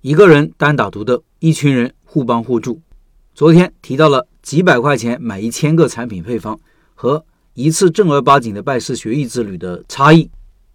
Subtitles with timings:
[0.00, 2.80] 一个人单打独斗，一群人互帮互助。
[3.34, 6.56] 昨天提到了几百块钱买一千个产品配方
[6.94, 7.24] 和
[7.54, 10.30] 一次正儿八经的拜师学艺之旅的差异。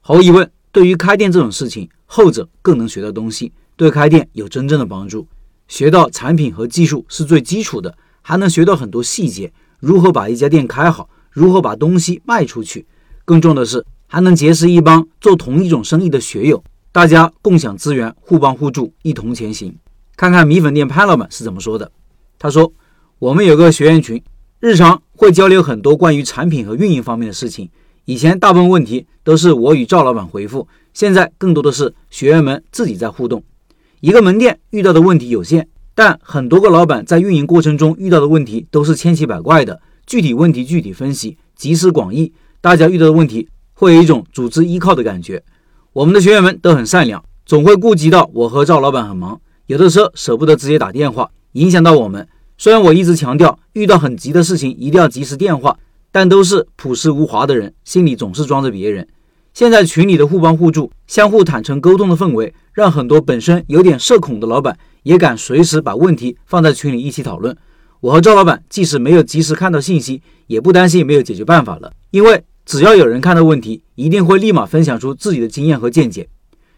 [0.00, 5.26] 毫无疑问，对于开店这种事情，后者更能学到东西，对开店有真正的帮助。
[5.66, 12.86] 学到产品和技术是最基础的，还能学到很多细节，如何把一家店开好，如何把东西卖出去。
[13.24, 16.62] 更重要的是，还能结识一帮做同一种生意的学友。
[16.90, 19.76] 大家共享资源，互帮互助，一同前行。
[20.16, 21.92] 看看米粉店潘老板是怎么说的。
[22.38, 22.72] 他说
[23.20, 24.20] ：“我们有个学员群，
[24.58, 27.68] 日常会交流很多关于产品和运营方面的事情。
[28.06, 33.44] 以前大部分问题都是我与赵老板回复，现在更多的是学员们自己在互动。
[34.00, 39.80] 一个门店遇到的问题有限，但很多个老板在运营过程中遇到的问题都是千奇百怪的。
[40.06, 45.42] 具体问题具体分析，集思广益，大家遇到的问题会有一种组织依靠的感觉。”
[45.98, 52.24] 我们的学员们都很善良，总会顾及到我和赵老板很忙，有的时候舍不得直接打电话，影响到我们。
[52.56, 55.76] 虽然我一直强调，遇到很急的事情一定要及时电话，
[56.12, 59.08] 但都是朴实无华的人，心里总是装着别人。
[59.52, 67.56] 现在群里的互帮互助、相互坦诚沟通的氛围，让很多本身有点社恐的老板也敢随时把问题放在群里一起讨论。
[67.98, 72.44] 我和赵老板即使没有及时看到信息，也不担心没有解决办法了，因为。
[72.68, 76.28] 只要有人看到问题，一定会立马分享出自己的经验和见解。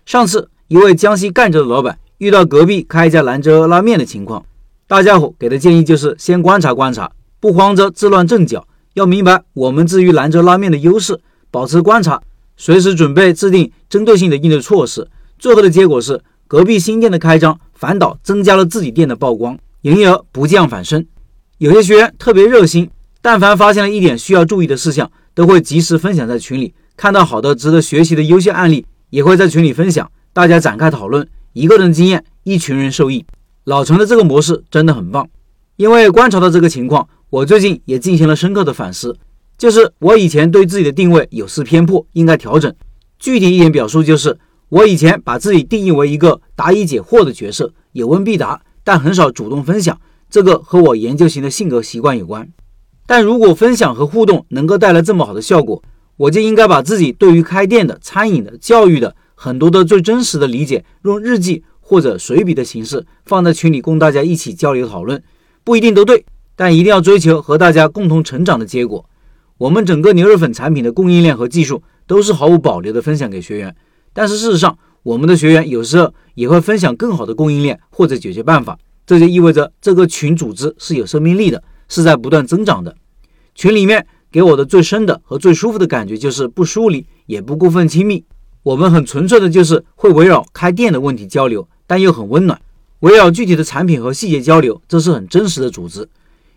[0.07, 4.47] 上次一位江西赣州的老板遇到隔壁开一家兰州拉面的情况，
[4.87, 8.69] 大家伙给的建议就是先观察观察，不慌着自乱阵脚。
[8.95, 11.19] 要明白我们至于兰州拉面的优势，
[11.51, 12.23] 保持观察，
[12.57, 15.09] 随时准备制定针对性的应对措施。
[15.41, 21.05] 最后的结果是，隔壁新店的开张反倒增加了自己店的曝光，营业额不降反升。
[21.59, 22.89] 有些学员特别热心，
[23.23, 25.11] 但凡发现了一点需要注意的事项。
[25.33, 33.25] 都会及时分享在群里，看到好的值得学习的优秀案例，也会在群里分享，大家展开讨论，一个人经验，一群人受益。
[33.65, 35.27] 老陈的这个模式真的很棒，
[35.77, 39.17] 因为观察到这个情况，我最近也进行了深刻的反思，
[39.57, 42.75] 就是我以前对自己的定位有失偏颇，应该调整。
[43.19, 44.37] 具体一点表述就是，
[44.69, 49.99] 我以前把自己定义为一个答疑解惑的角色，有问必答，但很少主动分享，
[50.29, 52.51] 这个和我研究型的性格习惯有关。
[53.11, 55.83] 但如果分享和互动能够带来这么好的效果，
[56.17, 65.21] 我就应该把自己对于开店的、餐饮的、教育的很多的最真实的理解，用日记或者随笔的形式放在群里，供大家一起交流讨论。
[65.65, 69.05] 不一定都对，但一定要追求和大家共同成长的结果。
[69.59, 73.75] 我们整个牛肉粉产品的供应链和技术都是毫无保留的分享给学员，
[74.13, 81.61] 但是事实上，我们的学员有时候也会分享更好的供应链或者解决办法，这就意味着这个群组织是有生命力的。
[81.91, 82.97] 是在不断增长的。
[83.55, 88.25] 群里面给我的最深的和最舒服的感觉就是不疏离，也不过分亲密。
[88.63, 92.61] 我们很纯粹的，就是会围绕开店的问题交流，但又很温暖，
[93.01, 96.09] 围绕具体的产品和细节交流，这是很真实的组织。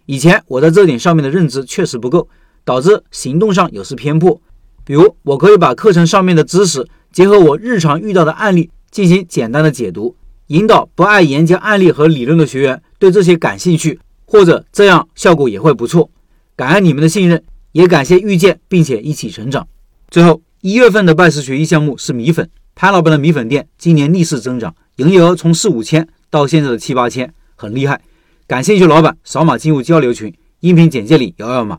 [0.05, 2.27] 以前我在这点上面的认知确实不够，
[2.65, 4.39] 导致行动上有失偏颇。
[4.83, 10.17] 比如，我可以把课程上面的知识结合我日常遇到的案例进行简单的解读，
[10.47, 13.99] 引导不爱研究案例和理论的学员对这些感兴趣。
[14.33, 16.09] 或者这样效果也会不错，
[16.55, 19.67] 感恩你们的信任，也感谢遇见并且一起成长。
[20.09, 28.01] 最后一月份的拜师学艺项目是米粉，潘老板的米粉店今年逆势增长，营业额从四五千到现在的七八千，很厉害。
[28.47, 31.77] 感兴趣老板扫码进入交流群，音频简介里摇摇码。